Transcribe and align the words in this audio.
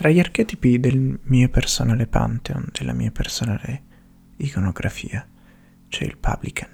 Tra 0.00 0.08
gli 0.08 0.18
archetipi 0.18 0.80
del 0.80 1.20
mio 1.24 1.50
personale 1.50 2.06
pantheon, 2.06 2.70
della 2.72 2.94
mia 2.94 3.10
personale 3.10 3.82
iconografia, 4.38 5.28
c'è 5.88 6.04
il 6.04 6.16
publican. 6.16 6.70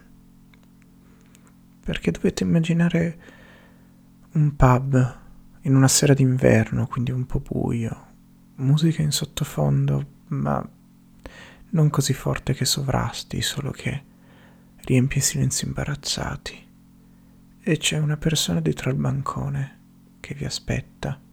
Perché 1.85 2.13
dovete 2.13 2.45
immaginare 2.45 3.19
un 4.35 4.55
pub 4.55 5.19
in 5.63 5.75
una 5.75 5.89
sera 5.89 6.15
d'inverno, 6.15 6.87
quindi 6.87 7.11
un 7.11 7.27
po' 7.27 7.41
buio, 7.41 8.07
musica 8.59 9.03
in 9.03 9.11
sottofondo, 9.11 10.07
ma 10.29 10.65
non 11.71 11.91
così 11.91 12.13
forte 12.13 12.55
che 12.55 12.65
sovrasti, 12.65 13.43
solo 13.43 13.73
che 13.73 14.05
riempie 14.85 15.21
silenzi 15.21 15.65
imbarazzati. 15.65 16.67
E 17.61 17.77
c'è 17.77 17.99
una 17.99 18.19
persona 18.19 18.61
dietro 18.61 18.89
al 18.89 18.97
bancone 18.97 19.79
che 20.21 20.33
vi 20.35 20.45
aspetta 20.45 21.25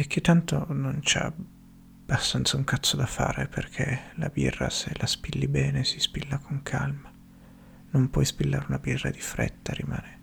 e 0.00 0.06
che 0.06 0.22
tanto 0.22 0.64
non 0.72 1.00
c'ha 1.02 1.26
abbastanza 1.26 2.56
un 2.56 2.64
cazzo 2.64 2.96
da 2.96 3.04
fare 3.04 3.48
perché 3.48 4.12
la 4.14 4.30
birra 4.30 4.70
se 4.70 4.92
la 4.96 5.04
spilli 5.04 5.46
bene 5.46 5.84
si 5.84 6.00
spilla 6.00 6.38
con 6.38 6.62
calma. 6.62 7.12
Non 7.90 8.08
puoi 8.08 8.24
spillare 8.24 8.64
una 8.68 8.78
birra 8.78 9.10
di 9.10 9.20
fretta, 9.20 9.74
rimane 9.74 10.18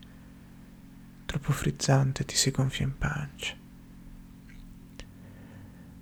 troppo 1.26 1.52
frizzante, 1.52 2.26
ti 2.26 2.36
si 2.36 2.50
gonfia 2.50 2.86
in 2.86 2.98
pancia. 2.98 3.53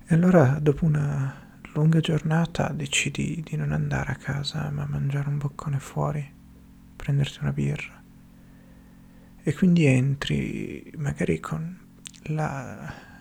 E 0.05 0.15
allora 0.15 0.57
dopo 0.61 0.85
una 0.85 1.59
lunga 1.73 1.99
giornata 1.99 2.69
decidi 2.69 3.43
di 3.43 3.57
non 3.57 3.73
andare 3.73 4.13
a 4.13 4.15
casa 4.15 4.69
ma 4.69 4.85
mangiare 4.85 5.27
un 5.27 5.37
boccone 5.37 5.79
fuori, 5.79 6.33
prenderti 6.95 7.39
una 7.41 7.51
birra. 7.51 8.01
E 9.43 9.53
quindi 9.53 9.85
entri 9.85 10.93
magari 10.95 11.41
con 11.41 11.77
la 12.27 13.13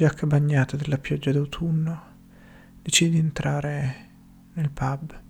giacca 0.00 0.26
bagnata 0.26 0.78
della 0.78 0.96
pioggia 0.96 1.30
d'autunno, 1.30 2.02
decidi 2.80 3.10
di 3.10 3.18
entrare 3.18 4.08
nel 4.54 4.70
pub, 4.70 5.20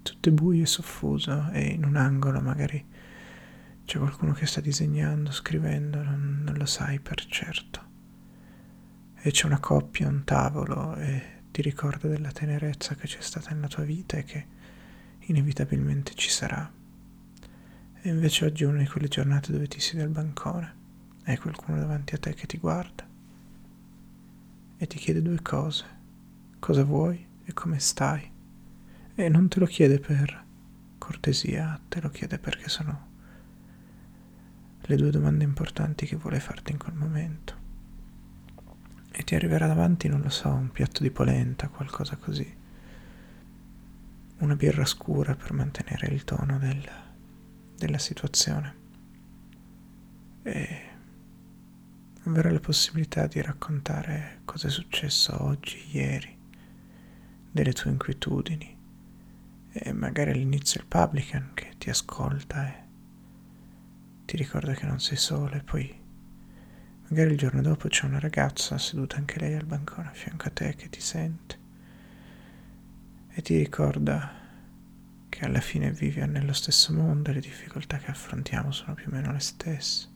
tutto 0.00 0.28
è 0.30 0.32
buio 0.32 0.62
e 0.62 0.66
soffuso 0.66 1.50
e 1.50 1.66
in 1.66 1.84
un 1.84 1.96
angolo 1.96 2.40
magari 2.40 2.82
c'è 3.84 3.98
qualcuno 3.98 4.32
che 4.32 4.46
sta 4.46 4.62
disegnando, 4.62 5.30
scrivendo, 5.30 6.02
non, 6.02 6.40
non 6.42 6.54
lo 6.54 6.64
sai 6.64 7.00
per 7.00 7.22
certo. 7.26 7.84
E 9.16 9.30
c'è 9.30 9.44
una 9.44 9.60
coppia 9.60 10.08
un 10.08 10.24
tavolo 10.24 10.96
e 10.96 11.42
ti 11.50 11.60
ricorda 11.60 12.08
della 12.08 12.30
tenerezza 12.30 12.94
che 12.94 13.06
c'è 13.06 13.20
stata 13.20 13.52
nella 13.52 13.68
tua 13.68 13.82
vita 13.82 14.16
e 14.16 14.24
che 14.24 14.46
inevitabilmente 15.26 16.14
ci 16.14 16.30
sarà. 16.30 16.72
E 18.00 18.08
invece 18.08 18.46
oggi 18.46 18.64
è 18.64 18.66
una 18.66 18.78
di 18.78 18.88
quelle 18.88 19.08
giornate 19.08 19.52
dove 19.52 19.68
ti 19.68 19.80
siedi 19.80 20.02
al 20.02 20.08
bancone, 20.08 20.74
hai 21.24 21.36
qualcuno 21.36 21.76
davanti 21.76 22.14
a 22.14 22.18
te 22.18 22.32
che 22.32 22.46
ti 22.46 22.56
guarda 22.56 23.08
e 24.82 24.86
ti 24.86 24.96
chiede 24.96 25.20
due 25.20 25.42
cose, 25.42 25.84
cosa 26.58 26.84
vuoi 26.84 27.22
e 27.44 27.52
come 27.52 27.78
stai. 27.78 28.32
E 29.14 29.28
non 29.28 29.46
te 29.48 29.58
lo 29.58 29.66
chiede 29.66 30.00
per 30.00 30.42
cortesia, 30.96 31.78
te 31.86 32.00
lo 32.00 32.08
chiede 32.08 32.38
perché 32.38 32.70
sono 32.70 33.08
le 34.80 34.96
due 34.96 35.10
domande 35.10 35.44
importanti 35.44 36.06
che 36.06 36.16
vuole 36.16 36.40
farti 36.40 36.72
in 36.72 36.78
quel 36.78 36.94
momento. 36.94 37.54
E 39.10 39.22
ti 39.22 39.34
arriverà 39.34 39.66
davanti, 39.66 40.08
non 40.08 40.22
lo 40.22 40.30
so, 40.30 40.48
un 40.48 40.70
piatto 40.70 41.02
di 41.02 41.10
polenta, 41.10 41.68
qualcosa 41.68 42.16
così. 42.16 42.56
Una 44.38 44.56
birra 44.56 44.86
scura 44.86 45.36
per 45.36 45.52
mantenere 45.52 46.06
il 46.06 46.24
tono 46.24 46.58
del, 46.58 46.82
della 47.76 47.98
situazione. 47.98 48.74
E 50.42 50.89
avere 52.24 52.50
la 52.50 52.60
possibilità 52.60 53.26
di 53.26 53.40
raccontare 53.40 54.40
cosa 54.44 54.68
è 54.68 54.70
successo 54.70 55.42
oggi, 55.42 55.78
ieri, 55.92 56.36
delle 57.50 57.72
tue 57.72 57.90
inquietudini 57.90 58.78
e 59.72 59.92
magari 59.92 60.30
all'inizio 60.30 60.80
il 60.80 60.86
publican 60.86 61.52
che 61.54 61.74
ti 61.78 61.90
ascolta 61.90 62.66
e 62.68 62.84
ti 64.24 64.36
ricorda 64.36 64.74
che 64.74 64.86
non 64.86 65.00
sei 65.00 65.16
sola 65.16 65.56
e 65.56 65.62
poi 65.62 65.98
magari 67.08 67.30
il 67.30 67.38
giorno 67.38 67.62
dopo 67.62 67.88
c'è 67.88 68.04
una 68.04 68.18
ragazza 68.20 68.78
seduta 68.78 69.16
anche 69.16 69.38
lei 69.38 69.54
al 69.54 69.64
bancone 69.64 70.08
a 70.08 70.12
fianco 70.12 70.48
a 70.48 70.50
te 70.50 70.74
che 70.74 70.88
ti 70.88 71.00
sente 71.00 71.58
e 73.28 73.42
ti 73.42 73.56
ricorda 73.56 74.38
che 75.28 75.44
alla 75.44 75.60
fine 75.60 75.92
vivi 75.92 76.20
nello 76.26 76.52
stesso 76.52 76.92
mondo 76.92 77.30
e 77.30 77.34
le 77.34 77.40
difficoltà 77.40 77.96
che 77.98 78.10
affrontiamo 78.10 78.72
sono 78.72 78.94
più 78.94 79.06
o 79.08 79.10
meno 79.10 79.32
le 79.32 79.38
stesse. 79.38 80.09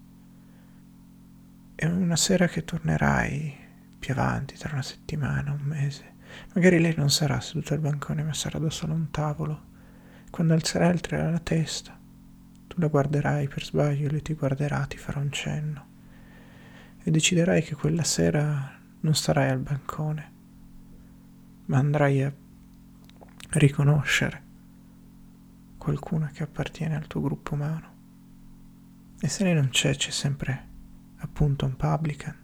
E 1.84 1.87
una 1.87 2.17
sera 2.17 2.49
che 2.49 2.65
tornerai 2.65 3.55
più 3.99 4.15
avanti, 4.15 4.56
tra 4.56 4.72
una 4.72 4.81
settimana, 4.81 5.53
un 5.53 5.67
mese, 5.67 6.15
magari 6.55 6.81
lei 6.81 6.95
non 6.97 7.11
sarà 7.11 7.39
seduta 7.43 7.75
al 7.75 7.81
bancone, 7.81 8.22
ma 8.22 8.33
sarà 8.33 8.59
da 8.59 8.71
solo 8.71 8.95
a 8.95 8.97
un 8.97 9.11
tavolo. 9.11 9.62
Quando 10.31 10.55
alzerà 10.55 10.89
il 10.89 11.00
tre 11.00 11.31
la 11.31 11.39
testa, 11.41 11.95
tu 12.69 12.81
la 12.81 12.87
guarderai 12.87 13.49
per 13.49 13.65
sbaglio, 13.65 14.09
lei 14.09 14.22
ti 14.22 14.33
guarderà, 14.33 14.87
ti 14.87 14.97
farà 14.97 15.21
un 15.21 15.31
cenno. 15.31 15.87
E 17.03 17.11
deciderai 17.11 17.62
che 17.62 17.75
quella 17.75 18.03
sera 18.03 18.81
non 19.01 19.15
starai 19.15 19.51
al 19.51 19.61
bancone, 19.61 20.33
ma 21.66 21.77
andrai 21.77 22.22
a 22.22 22.33
riconoscere 23.51 24.43
qualcuno 25.77 26.31
che 26.33 26.45
appartiene 26.45 26.97
al 26.97 27.09
tuo 27.09 27.21
gruppo 27.21 27.53
umano. 27.53 27.93
E 29.21 29.28
se 29.28 29.45
lei 29.45 29.53
non 29.53 29.69
c'è, 29.69 29.95
c'è 29.95 30.11
sempre 30.11 30.72
appunto 31.24 31.64
un 31.64 31.76
publican, 31.76 32.36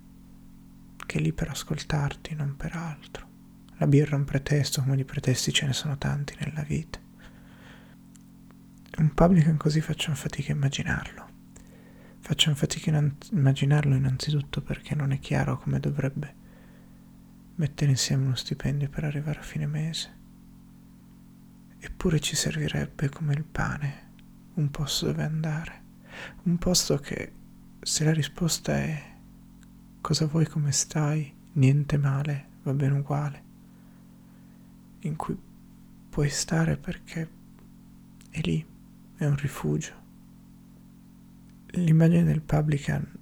che 1.06 1.18
è 1.18 1.20
lì 1.20 1.32
per 1.32 1.48
ascoltarti, 1.48 2.34
non 2.34 2.56
per 2.56 2.74
altro. 2.74 3.28
La 3.76 3.86
birra 3.86 4.16
è 4.16 4.18
un 4.18 4.24
pretesto, 4.24 4.82
come 4.82 4.96
di 4.96 5.04
pretesti 5.04 5.52
ce 5.52 5.66
ne 5.66 5.72
sono 5.72 5.96
tanti 5.96 6.34
nella 6.38 6.62
vita. 6.62 6.98
Un 8.98 9.14
publican 9.14 9.56
così 9.56 9.80
faccio 9.80 10.14
fatica 10.14 10.52
a 10.52 10.54
immaginarlo. 10.54 11.28
Faccio 12.18 12.54
fatica 12.54 12.96
a 12.96 13.10
immaginarlo 13.32 13.94
innanzitutto 13.94 14.60
perché 14.60 14.94
non 14.94 15.12
è 15.12 15.18
chiaro 15.18 15.58
come 15.58 15.80
dovrebbe 15.80 16.34
mettere 17.54 17.90
insieme 17.90 18.24
uno 18.24 18.34
stipendio 18.34 18.88
per 18.88 19.04
arrivare 19.04 19.38
a 19.38 19.42
fine 19.42 19.66
mese. 19.66 20.18
Eppure 21.78 22.20
ci 22.20 22.36
servirebbe 22.36 23.08
come 23.08 23.32
il 23.32 23.44
pane 23.44 24.08
un 24.54 24.70
posto 24.70 25.06
dove 25.06 25.22
andare, 25.22 25.82
un 26.42 26.58
posto 26.58 26.98
che 26.98 27.32
se 27.82 28.04
la 28.04 28.12
risposta 28.12 28.76
è 28.76 29.02
cosa 30.00 30.26
vuoi, 30.26 30.46
come 30.46 30.70
stai, 30.70 31.32
niente 31.52 31.96
male, 31.96 32.46
va 32.62 32.74
bene 32.74 32.98
uguale, 32.98 33.42
in 35.00 35.16
cui 35.16 35.36
puoi 36.10 36.28
stare 36.28 36.76
perché 36.76 37.28
è 38.30 38.40
lì, 38.42 38.64
è 39.16 39.24
un 39.24 39.36
rifugio. 39.36 39.98
L'immagine 41.72 42.24
del 42.24 42.42
publican 42.42 43.18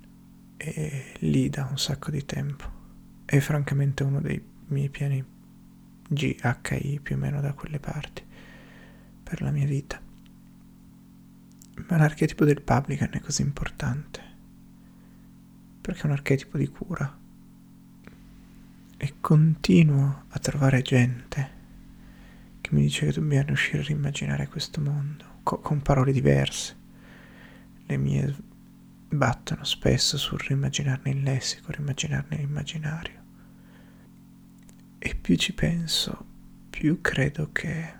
è 0.56 1.12
lì 1.20 1.48
da 1.48 1.66
un 1.70 1.78
sacco 1.78 2.10
di 2.10 2.25
tempo. 2.25 2.76
È 3.25 3.38
francamente 3.38 4.02
uno 4.02 4.20
dei 4.20 4.42
miei 4.69 4.88
piani 4.88 5.25
GHI 6.08 7.00
più 7.02 7.14
o 7.14 7.19
meno 7.19 7.40
da 7.40 7.52
quelle 7.52 7.78
parti 7.78 8.25
per 9.22 9.42
la 9.42 9.50
mia 9.50 9.66
vita. 9.66 10.00
Ma 11.88 11.96
l'archetipo 11.96 12.44
del 12.44 12.62
publican 12.62 13.10
è 13.12 13.20
così 13.20 13.42
importante 13.42 14.28
perché 15.88 16.03
è 16.03 16.06
un 16.06 16.12
archetipo 16.12 16.59
di 16.59 16.66
cura. 16.66 17.19
E 18.99 19.15
continuo 19.21 20.25
a 20.28 20.38
trovare 20.38 20.82
gente 20.82 21.50
che 22.60 22.69
mi 22.72 22.82
dice 22.82 23.06
che 23.06 23.12
dobbiamo 23.12 23.47
riuscire 23.47 23.78
a 23.78 23.87
rimmaginare 23.87 24.49
questo 24.49 24.82
mondo 24.82 25.25
co- 25.43 25.60
con 25.60 25.81
parole 25.81 26.12
diverse. 26.12 26.76
Le 27.87 27.97
mie 27.97 28.37
battono 29.09 29.65
spesso 29.65 30.19
sul 30.19 30.38
rimmaginarne 30.41 31.10
il 31.10 31.22
lessico, 31.22 31.72
rimmaginarne 31.72 32.37
l'immaginario. 32.37 33.22
E 34.99 35.14
più 35.14 35.37
ci 35.37 35.55
penso, 35.55 36.23
più 36.69 37.00
credo 37.00 37.49
che 37.50 37.93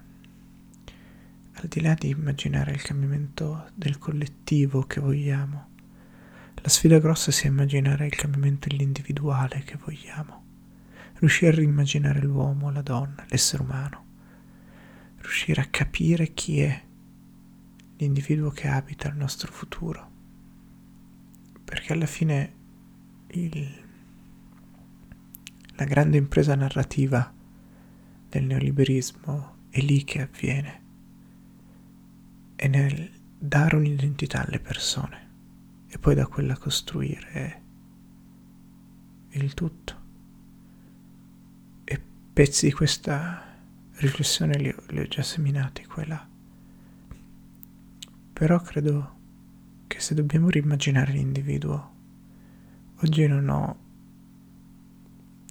al 1.55 1.67
di 1.69 1.81
là 1.81 1.95
di 1.95 2.11
immaginare 2.11 2.73
il 2.73 2.83
cambiamento 2.83 3.71
del 3.75 3.97
collettivo 3.97 4.83
che 4.83 5.01
vogliamo, 5.01 5.68
la 6.61 6.69
sfida 6.69 6.99
grossa 6.99 7.31
sia 7.31 7.51
immaginare 7.51 8.07
il 8.07 8.15
cambiamento 8.15 8.69
dell'individuale 8.69 9.63
che 9.65 9.77
vogliamo, 9.77 10.45
riuscire 11.15 11.53
a 11.53 11.55
rimmaginare 11.55 12.21
l'uomo, 12.21 12.71
la 12.71 12.83
donna, 12.83 13.25
l'essere 13.29 13.63
umano, 13.63 14.05
riuscire 15.19 15.61
a 15.61 15.67
capire 15.67 16.35
chi 16.35 16.61
è 16.61 16.83
l'individuo 17.97 18.51
che 18.51 18.69
abita 18.69 19.09
il 19.09 19.17
nostro 19.17 19.53
futuro, 19.53 20.11
perché 21.65 21.93
alla 21.93 22.07
fine 22.07 22.55
il, 23.29 23.85
la 25.77 25.85
grande 25.85 26.17
impresa 26.17 26.55
narrativa 26.55 27.33
del 28.29 28.45
neoliberismo 28.45 29.57
è 29.71 29.81
lì 29.81 30.03
che 30.03 30.23
avviene, 30.23 30.83
è 32.57 32.67
nel 32.67 33.11
dare 33.39 33.77
un'identità 33.77 34.45
alle 34.45 34.59
persone 34.59 35.27
e 35.89 35.99
poi 35.99 36.15
da 36.15 36.27
quella 36.27 36.57
costruire 36.57 37.63
il 39.31 39.55
tutto. 39.55 39.97
E 41.85 42.03
pezzi 42.33 42.67
di 42.67 42.73
questa 42.73 43.43
riflessione 43.95 44.59
li 44.59 44.69
ho, 44.69 44.83
li 44.89 45.01
ho 45.01 45.09
già 45.09 45.23
seminati 45.23 45.85
qua 45.87 46.03
e 46.03 46.07
là. 46.07 46.29
Però 48.33 48.61
credo 48.61 49.17
che 49.87 50.01
se 50.01 50.15
dobbiamo 50.15 50.49
rimmaginare 50.49 51.13
l'individuo, 51.13 51.95
oggi 53.01 53.27
non 53.27 53.49
ho 53.49 53.87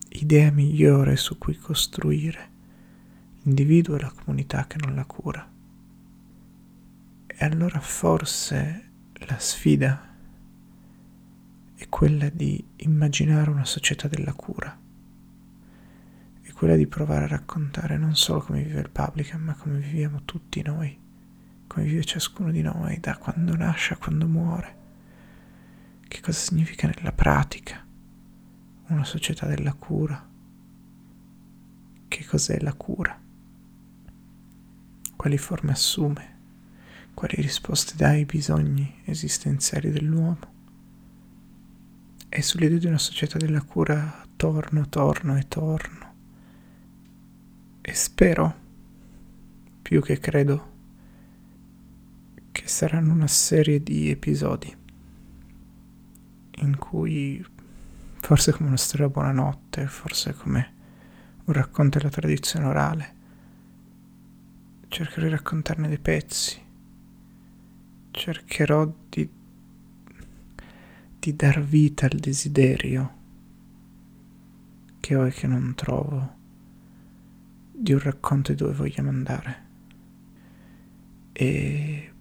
idea 0.09 0.51
migliore 0.51 1.15
su 1.15 1.37
cui 1.37 1.55
costruire 1.57 2.55
l'individuo 3.41 3.95
e 3.95 4.01
la 4.01 4.11
comunità 4.11 4.65
che 4.67 4.77
non 4.79 4.95
la 4.95 5.05
cura. 5.05 5.51
E 7.27 7.45
allora 7.45 7.79
forse 7.79 8.89
la 9.27 9.37
sfida 9.37 10.06
è 11.87 11.89
quella 11.89 12.29
di 12.29 12.63
immaginare 12.77 13.49
una 13.49 13.63
società 13.63 14.09
della 14.09 14.33
cura, 14.33 14.77
è 16.41 16.51
quella 16.51 16.75
di 16.75 16.85
provare 16.85 17.23
a 17.23 17.29
raccontare 17.29 17.97
non 17.97 18.15
solo 18.15 18.41
come 18.41 18.61
vive 18.61 18.81
il 18.81 18.89
Publican, 18.89 19.41
ma 19.41 19.55
come 19.55 19.79
viviamo 19.79 20.23
tutti 20.25 20.61
noi, 20.61 20.99
come 21.65 21.85
vive 21.85 22.03
ciascuno 22.03 22.51
di 22.51 22.61
noi, 22.61 22.99
da 22.99 23.17
quando 23.17 23.55
nasce 23.55 23.93
a 23.93 23.97
quando 23.97 24.27
muore, 24.27 24.75
che 26.07 26.19
cosa 26.19 26.37
significa 26.37 26.87
nella 26.87 27.13
pratica 27.13 27.85
una 28.87 29.05
società 29.05 29.47
della 29.47 29.73
cura, 29.73 30.29
che 32.09 32.25
cos'è 32.25 32.59
la 32.59 32.73
cura, 32.73 33.19
quali 35.15 35.37
forme 35.37 35.71
assume, 35.71 36.35
quali 37.13 37.35
risposte 37.37 37.93
dà 37.95 38.09
ai 38.09 38.25
bisogni 38.25 39.01
esistenziali 39.05 39.89
dell'uomo 39.89 40.55
e 42.29 42.41
sull'idea 42.41 42.77
di 42.77 42.87
una 42.87 42.97
società 42.97 43.37
della 43.37 43.61
cura 43.61 44.25
torno, 44.35 44.87
torno 44.89 45.37
e 45.37 45.47
torno. 45.47 46.13
E 47.81 47.93
spero, 47.93 48.55
più 49.81 50.01
che 50.01 50.19
credo, 50.19 50.75
che 52.51 52.67
saranno 52.67 53.13
una 53.13 53.27
serie 53.27 53.81
di 53.81 54.09
episodi 54.09 54.75
in 56.59 56.77
cui, 56.77 57.43
forse 58.19 58.51
come 58.51 58.67
una 58.67 58.77
storia 58.77 59.09
buonanotte, 59.09 59.87
forse 59.87 60.33
come 60.33 60.73
un 61.45 61.53
racconto 61.53 61.97
della 61.97 62.09
tradizione 62.09 62.65
orale, 62.65 63.15
cercherò 64.87 65.27
di 65.27 65.31
raccontarne 65.31 65.87
dei 65.87 65.99
pezzi, 65.99 66.61
cercherò 68.11 68.91
di 69.07 69.36
di 71.27 71.35
dar 71.35 71.61
vita 71.61 72.05
al 72.05 72.17
desiderio 72.19 73.15
che 75.01 75.13
ho 75.13 75.27
e 75.27 75.31
che 75.31 75.45
non 75.45 75.73
trovo 75.75 76.35
di 77.69 77.91
un 77.91 77.99
racconto 77.99 78.53
di 78.53 78.57
dove 78.57 78.73
vogliamo 78.73 79.09
andare. 79.09 79.65
E 81.33 82.13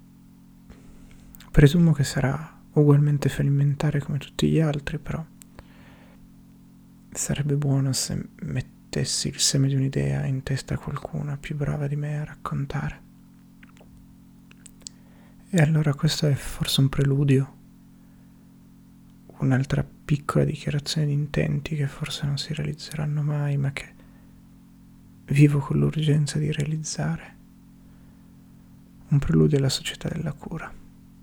presumo 1.53 1.93
che 1.93 2.03
sarà 2.03 2.61
ugualmente 2.73 3.29
fallimentare 3.29 4.01
come 4.01 4.19
tutti 4.19 4.49
gli 4.49 4.59
altri, 4.59 4.99
però 4.99 5.25
sarebbe 7.13 7.55
buono 7.55 7.93
se 7.93 8.31
mettessi 8.41 9.29
il 9.29 9.39
seme 9.39 9.69
di 9.69 9.77
un'idea 9.77 10.25
in 10.25 10.43
testa 10.43 10.75
a 10.75 10.79
qualcuno 10.79 11.39
più 11.39 11.55
brava 11.55 11.87
di 11.87 11.95
me 11.95 12.19
a 12.19 12.25
raccontare. 12.25 13.03
E 15.49 15.61
allora 15.61 15.95
questo 15.95 16.27
è 16.27 16.35
forse 16.35 16.81
un 16.81 16.89
preludio 16.89 17.56
un'altra 19.39 19.85
piccola 19.85 20.45
dichiarazione 20.45 21.07
di 21.07 21.13
intenti 21.13 21.77
che 21.77 21.87
forse 21.87 22.27
non 22.27 22.39
si 22.39 22.55
realizzeranno 22.55 23.23
mai, 23.23 23.57
ma 23.57 23.73
che 23.73 23.95
vivo 25.27 25.59
con 25.59 25.79
l'urgenza 25.79 26.39
di 26.39 26.51
realizzare. 26.53 27.35
Un 29.09 29.19
preludio 29.19 29.59
alla 29.59 29.69
società 29.69 30.09
della 30.09 30.33
cura. 30.33 30.73